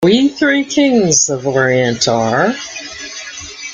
[0.03, 2.55] We three Kings of Orient are.